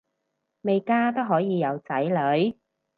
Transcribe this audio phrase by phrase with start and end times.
[0.63, 2.57] 未嫁都可以有仔女